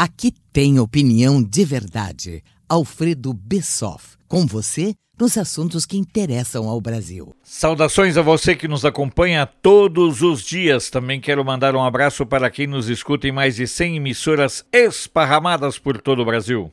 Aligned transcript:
Aqui 0.00 0.32
tem 0.52 0.78
opinião 0.78 1.42
de 1.42 1.64
verdade. 1.64 2.44
Alfredo 2.68 3.34
Bessoff, 3.34 4.16
com 4.28 4.46
você 4.46 4.94
nos 5.18 5.36
assuntos 5.36 5.84
que 5.84 5.98
interessam 5.98 6.68
ao 6.68 6.80
Brasil. 6.80 7.34
Saudações 7.42 8.16
a 8.16 8.22
você 8.22 8.54
que 8.54 8.68
nos 8.68 8.84
acompanha 8.84 9.44
todos 9.44 10.22
os 10.22 10.44
dias. 10.44 10.88
Também 10.88 11.20
quero 11.20 11.44
mandar 11.44 11.74
um 11.74 11.82
abraço 11.82 12.24
para 12.24 12.48
quem 12.48 12.68
nos 12.68 12.88
escuta 12.88 13.26
em 13.26 13.32
mais 13.32 13.56
de 13.56 13.66
100 13.66 13.96
emissoras 13.96 14.64
esparramadas 14.72 15.80
por 15.80 16.00
todo 16.00 16.22
o 16.22 16.24
Brasil. 16.24 16.72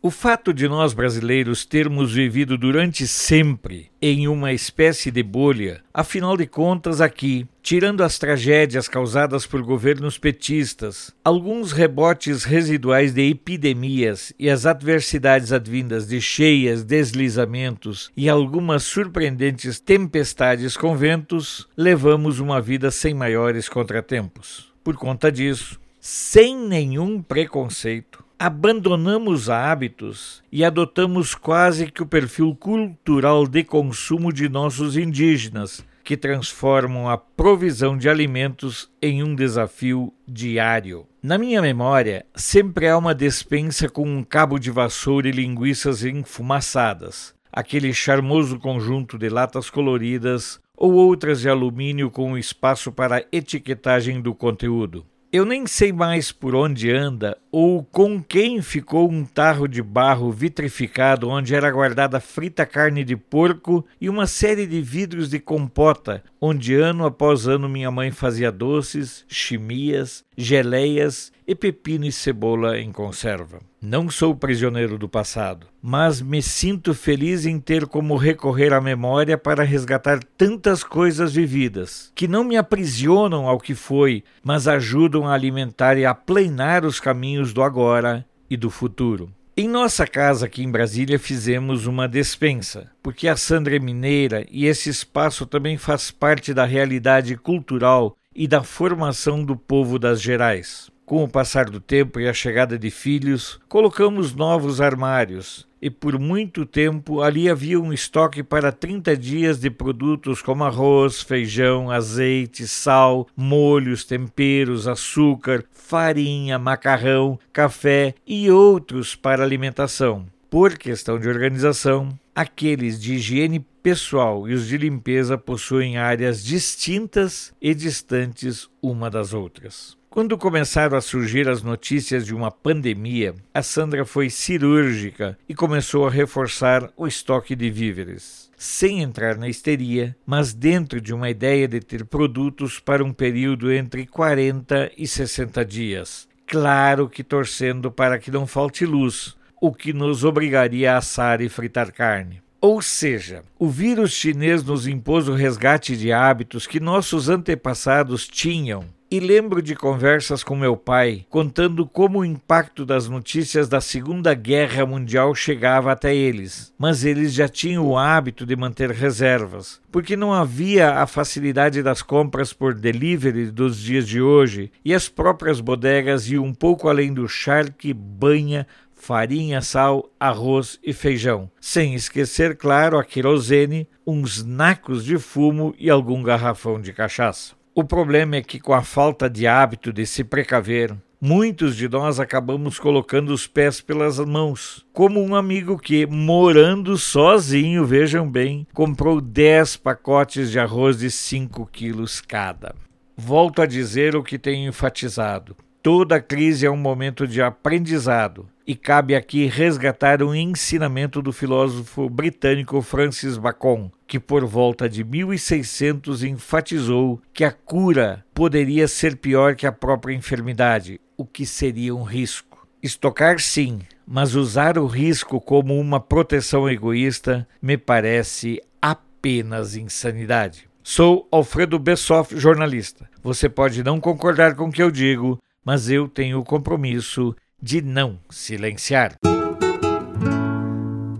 O 0.00 0.12
fato 0.12 0.54
de 0.54 0.68
nós 0.68 0.94
brasileiros 0.94 1.64
termos 1.64 2.12
vivido 2.12 2.56
durante 2.56 3.04
sempre 3.04 3.90
em 4.00 4.28
uma 4.28 4.52
espécie 4.52 5.10
de 5.10 5.24
bolha, 5.24 5.82
afinal 5.92 6.36
de 6.36 6.46
contas, 6.46 7.00
aqui, 7.00 7.48
tirando 7.60 8.04
as 8.04 8.16
tragédias 8.16 8.86
causadas 8.86 9.44
por 9.44 9.60
governos 9.60 10.16
petistas, 10.16 11.12
alguns 11.24 11.72
rebotes 11.72 12.44
residuais 12.44 13.12
de 13.12 13.28
epidemias 13.28 14.32
e 14.38 14.48
as 14.48 14.66
adversidades 14.66 15.52
advindas 15.52 16.06
de 16.06 16.20
cheias, 16.20 16.84
deslizamentos 16.84 18.12
e 18.16 18.28
algumas 18.28 18.84
surpreendentes 18.84 19.80
tempestades 19.80 20.76
com 20.76 20.96
ventos, 20.96 21.68
levamos 21.76 22.38
uma 22.38 22.60
vida 22.60 22.92
sem 22.92 23.14
maiores 23.14 23.68
contratempos. 23.68 24.72
Por 24.84 24.94
conta 24.96 25.32
disso, 25.32 25.80
sem 26.00 26.56
nenhum 26.56 27.20
preconceito, 27.20 28.27
abandonamos 28.38 29.50
hábitos 29.50 30.44
e 30.52 30.64
adotamos 30.64 31.34
quase 31.34 31.90
que 31.90 32.02
o 32.02 32.06
perfil 32.06 32.54
cultural 32.54 33.48
de 33.48 33.64
consumo 33.64 34.32
de 34.32 34.48
nossos 34.48 34.96
indígenas, 34.96 35.84
que 36.04 36.16
transformam 36.16 37.08
a 37.08 37.18
provisão 37.18 37.98
de 37.98 38.08
alimentos 38.08 38.88
em 39.02 39.24
um 39.24 39.34
desafio 39.34 40.12
diário. 40.26 41.04
Na 41.20 41.36
minha 41.36 41.60
memória, 41.60 42.24
sempre 42.34 42.88
há 42.88 42.96
uma 42.96 43.14
despensa 43.14 43.88
com 43.88 44.08
um 44.08 44.22
cabo 44.22 44.58
de 44.58 44.70
vassoura 44.70 45.28
e 45.28 45.32
linguiças 45.32 46.04
enfumaçadas, 46.04 47.34
aquele 47.52 47.92
charmoso 47.92 48.58
conjunto 48.60 49.18
de 49.18 49.28
latas 49.28 49.68
coloridas 49.68 50.60
ou 50.76 50.92
outras 50.92 51.40
de 51.40 51.48
alumínio 51.48 52.08
com 52.08 52.38
espaço 52.38 52.92
para 52.92 53.26
etiquetagem 53.32 54.20
do 54.20 54.32
conteúdo. 54.32 55.04
Eu 55.30 55.44
nem 55.44 55.66
sei 55.66 55.92
mais 55.92 56.32
por 56.32 56.54
onde 56.54 56.90
anda 56.90 57.36
ou 57.52 57.84
com 57.84 58.22
quem 58.22 58.62
ficou 58.62 59.10
um 59.10 59.26
tarro 59.26 59.68
de 59.68 59.82
barro 59.82 60.32
vitrificado 60.32 61.28
onde 61.28 61.54
era 61.54 61.70
guardada 61.70 62.18
frita 62.18 62.64
carne 62.64 63.04
de 63.04 63.14
porco 63.14 63.84
e 64.00 64.08
uma 64.08 64.26
série 64.26 64.66
de 64.66 64.80
vidros 64.80 65.28
de 65.28 65.38
compota, 65.38 66.24
onde 66.40 66.74
ano 66.74 67.04
após 67.04 67.46
ano 67.46 67.68
minha 67.68 67.90
mãe 67.90 68.10
fazia 68.10 68.50
doces, 68.50 69.26
chimias, 69.28 70.24
geleias 70.34 71.30
e 71.46 71.54
pepino 71.54 72.06
e 72.06 72.12
cebola 72.12 72.78
em 72.78 72.90
conserva. 72.90 73.58
Não 73.80 74.10
sou 74.10 74.34
prisioneiro 74.34 74.98
do 74.98 75.08
passado, 75.08 75.68
mas 75.80 76.20
me 76.20 76.42
sinto 76.42 76.92
feliz 76.92 77.46
em 77.46 77.60
ter 77.60 77.86
como 77.86 78.16
recorrer 78.16 78.72
à 78.72 78.80
memória 78.80 79.38
para 79.38 79.62
resgatar 79.62 80.18
tantas 80.36 80.82
coisas 80.82 81.32
vividas, 81.32 82.10
que 82.12 82.26
não 82.26 82.42
me 82.42 82.56
aprisionam 82.56 83.46
ao 83.46 83.60
que 83.60 83.76
foi, 83.76 84.24
mas 84.42 84.66
ajudam 84.66 85.28
a 85.28 85.32
alimentar 85.32 85.96
e 85.96 86.04
a 86.04 86.12
plenar 86.12 86.84
os 86.84 86.98
caminhos 86.98 87.52
do 87.52 87.62
agora 87.62 88.26
e 88.50 88.56
do 88.56 88.68
futuro. 88.68 89.30
Em 89.56 89.68
nossa 89.68 90.08
casa 90.08 90.46
aqui 90.46 90.64
em 90.64 90.70
Brasília 90.70 91.18
fizemos 91.18 91.86
uma 91.86 92.08
despensa, 92.08 92.90
porque 93.00 93.28
a 93.28 93.36
Sandra 93.36 93.76
é 93.76 93.78
mineira 93.78 94.44
e 94.50 94.66
esse 94.66 94.90
espaço 94.90 95.46
também 95.46 95.76
faz 95.76 96.10
parte 96.10 96.52
da 96.52 96.64
realidade 96.64 97.36
cultural 97.36 98.16
e 98.34 98.48
da 98.48 98.64
formação 98.64 99.44
do 99.44 99.56
povo 99.56 100.00
das 100.00 100.20
Gerais. 100.20 100.90
Com 101.08 101.24
o 101.24 101.28
passar 101.28 101.70
do 101.70 101.80
tempo 101.80 102.20
e 102.20 102.28
a 102.28 102.34
chegada 102.34 102.78
de 102.78 102.90
filhos, 102.90 103.58
colocamos 103.66 104.34
novos 104.34 104.78
armários 104.78 105.66
e 105.80 105.88
por 105.88 106.18
muito 106.18 106.66
tempo 106.66 107.22
ali 107.22 107.48
havia 107.48 107.80
um 107.80 107.94
estoque 107.94 108.42
para 108.42 108.70
30 108.70 109.16
dias 109.16 109.58
de 109.58 109.70
produtos 109.70 110.42
como 110.42 110.64
arroz, 110.64 111.22
feijão, 111.22 111.90
azeite, 111.90 112.68
sal, 112.68 113.26
molhos, 113.34 114.04
temperos, 114.04 114.86
açúcar, 114.86 115.64
farinha, 115.72 116.58
macarrão, 116.58 117.38
café 117.54 118.14
e 118.26 118.50
outros 118.50 119.14
para 119.16 119.42
alimentação. 119.42 120.26
Por 120.50 120.76
questão 120.76 121.18
de 121.18 121.26
organização, 121.26 122.10
aqueles 122.34 123.00
de 123.00 123.14
higiene 123.14 123.60
pessoal 123.82 124.46
e 124.46 124.52
os 124.52 124.68
de 124.68 124.76
limpeza 124.76 125.38
possuem 125.38 125.96
áreas 125.96 126.44
distintas 126.44 127.54
e 127.62 127.74
distantes 127.74 128.68
uma 128.82 129.08
das 129.08 129.32
outras. 129.32 129.96
Quando 130.18 130.36
começaram 130.36 130.98
a 130.98 131.00
surgir 131.00 131.48
as 131.48 131.62
notícias 131.62 132.26
de 132.26 132.34
uma 132.34 132.50
pandemia, 132.50 133.36
a 133.54 133.62
Sandra 133.62 134.04
foi 134.04 134.28
cirúrgica 134.28 135.38
e 135.48 135.54
começou 135.54 136.08
a 136.08 136.10
reforçar 136.10 136.90
o 136.96 137.06
estoque 137.06 137.54
de 137.54 137.70
víveres. 137.70 138.50
Sem 138.56 139.00
entrar 139.00 139.38
na 139.38 139.48
histeria, 139.48 140.16
mas 140.26 140.52
dentro 140.52 141.00
de 141.00 141.14
uma 141.14 141.30
ideia 141.30 141.68
de 141.68 141.78
ter 141.78 142.04
produtos 142.04 142.80
para 142.80 143.04
um 143.04 143.12
período 143.12 143.72
entre 143.72 144.06
40 144.06 144.90
e 144.98 145.06
60 145.06 145.64
dias. 145.64 146.26
Claro 146.48 147.08
que 147.08 147.22
torcendo 147.22 147.88
para 147.88 148.18
que 148.18 148.32
não 148.32 148.44
falte 148.44 148.84
luz, 148.84 149.36
o 149.60 149.72
que 149.72 149.92
nos 149.92 150.24
obrigaria 150.24 150.94
a 150.94 150.98
assar 150.98 151.40
e 151.40 151.48
fritar 151.48 151.92
carne. 151.92 152.42
Ou 152.60 152.82
seja, 152.82 153.44
o 153.56 153.68
vírus 153.68 154.10
chinês 154.10 154.64
nos 154.64 154.88
impôs 154.88 155.28
o 155.28 155.34
resgate 155.34 155.96
de 155.96 156.10
hábitos 156.10 156.66
que 156.66 156.80
nossos 156.80 157.28
antepassados 157.28 158.26
tinham 158.26 158.97
e 159.10 159.20
lembro 159.20 159.62
de 159.62 159.74
conversas 159.74 160.44
com 160.44 160.54
meu 160.54 160.76
pai 160.76 161.24
contando 161.30 161.86
como 161.86 162.18
o 162.18 162.24
impacto 162.24 162.84
das 162.84 163.08
notícias 163.08 163.68
da 163.68 163.80
Segunda 163.80 164.34
Guerra 164.34 164.84
Mundial 164.84 165.34
chegava 165.34 165.90
até 165.90 166.14
eles, 166.14 166.74
mas 166.78 167.04
eles 167.04 167.32
já 167.32 167.48
tinham 167.48 167.86
o 167.86 167.96
hábito 167.96 168.44
de 168.44 168.54
manter 168.54 168.90
reservas, 168.90 169.80
porque 169.90 170.14
não 170.14 170.32
havia 170.32 170.90
a 170.96 171.06
facilidade 171.06 171.82
das 171.82 172.02
compras 172.02 172.52
por 172.52 172.74
delivery 172.74 173.50
dos 173.50 173.78
dias 173.78 174.06
de 174.06 174.20
hoje 174.20 174.70
e 174.84 174.92
as 174.92 175.08
próprias 175.08 175.60
bodegas 175.60 176.30
iam 176.30 176.44
um 176.44 176.54
pouco 176.54 176.88
além 176.88 177.12
do 177.14 177.26
charque, 177.26 177.94
banha, 177.94 178.66
farinha, 178.94 179.62
sal, 179.62 180.10
arroz 180.20 180.78
e 180.84 180.92
feijão, 180.92 181.50
sem 181.60 181.94
esquecer, 181.94 182.56
claro, 182.56 182.98
a 182.98 183.04
querosene, 183.04 183.88
uns 184.06 184.44
nacos 184.44 185.04
de 185.04 185.18
fumo 185.18 185.74
e 185.78 185.88
algum 185.88 186.22
garrafão 186.22 186.80
de 186.80 186.92
cachaça. 186.92 187.57
O 187.78 187.84
problema 187.84 188.34
é 188.34 188.42
que, 188.42 188.58
com 188.58 188.74
a 188.74 188.82
falta 188.82 189.30
de 189.30 189.46
hábito 189.46 189.92
de 189.92 190.04
se 190.04 190.24
precaver, 190.24 190.96
muitos 191.20 191.76
de 191.76 191.88
nós 191.88 192.18
acabamos 192.18 192.76
colocando 192.76 193.32
os 193.32 193.46
pés 193.46 193.80
pelas 193.80 194.18
mãos. 194.18 194.84
Como 194.92 195.22
um 195.22 195.32
amigo 195.32 195.78
que, 195.78 196.04
morando 196.04 196.98
sozinho, 196.98 197.84
vejam 197.84 198.28
bem, 198.28 198.66
comprou 198.74 199.20
10 199.20 199.76
pacotes 199.76 200.50
de 200.50 200.58
arroz 200.58 200.98
de 200.98 201.08
5 201.08 201.66
quilos 201.66 202.20
cada. 202.20 202.74
Volto 203.16 203.62
a 203.62 203.66
dizer 203.66 204.16
o 204.16 204.24
que 204.24 204.40
tenho 204.40 204.68
enfatizado. 204.68 205.54
Toda 205.80 206.20
crise 206.20 206.66
é 206.66 206.70
um 206.70 206.76
momento 206.76 207.26
de 207.26 207.40
aprendizado 207.40 208.48
e 208.66 208.74
cabe 208.74 209.14
aqui 209.14 209.46
resgatar 209.46 210.22
um 210.22 210.34
ensinamento 210.34 211.22
do 211.22 211.32
filósofo 211.32 212.10
britânico 212.10 212.82
Francis 212.82 213.38
Bacon, 213.38 213.90
que 214.06 214.18
por 214.18 214.44
volta 214.44 214.88
de 214.88 215.04
1600 215.04 216.24
enfatizou 216.24 217.22
que 217.32 217.44
a 217.44 217.52
cura 217.52 218.24
poderia 218.34 218.88
ser 218.88 219.16
pior 219.16 219.54
que 219.54 219.66
a 219.66 219.72
própria 219.72 220.14
enfermidade, 220.14 221.00
o 221.16 221.24
que 221.24 221.46
seria 221.46 221.94
um 221.94 222.02
risco. 222.02 222.66
Estocar 222.82 223.38
sim, 223.38 223.80
mas 224.04 224.34
usar 224.34 224.78
o 224.78 224.86
risco 224.86 225.40
como 225.40 225.78
uma 225.78 226.00
proteção 226.00 226.68
egoísta 226.68 227.46
me 227.62 227.78
parece 227.78 228.60
apenas 228.82 229.76
insanidade. 229.76 230.68
Sou 230.82 231.28
Alfredo 231.30 231.78
Bessoff, 231.78 232.36
jornalista. 232.36 233.08
Você 233.22 233.48
pode 233.48 233.84
não 233.84 234.00
concordar 234.00 234.54
com 234.54 234.68
o 234.68 234.72
que 234.72 234.82
eu 234.82 234.90
digo, 234.90 235.38
mas 235.68 235.90
eu 235.90 236.08
tenho 236.08 236.38
o 236.38 236.44
compromisso 236.46 237.36
de 237.62 237.82
não 237.82 238.18
silenciar. 238.30 239.16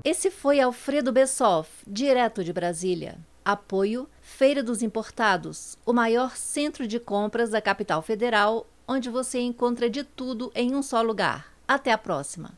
Esse 0.02 0.30
foi 0.30 0.58
Alfredo 0.58 1.12
Bessoff, 1.12 1.68
direto 1.86 2.42
de 2.42 2.50
Brasília. 2.50 3.18
Apoio 3.44 4.08
Feira 4.22 4.62
dos 4.62 4.80
Importados, 4.80 5.76
o 5.84 5.92
maior 5.92 6.34
centro 6.34 6.86
de 6.86 6.98
compras 6.98 7.50
da 7.50 7.60
capital 7.60 8.00
federal, 8.00 8.66
onde 8.88 9.10
você 9.10 9.38
encontra 9.38 9.90
de 9.90 10.02
tudo 10.02 10.50
em 10.54 10.74
um 10.74 10.82
só 10.82 11.02
lugar. 11.02 11.52
Até 11.68 11.92
a 11.92 11.98
próxima! 11.98 12.54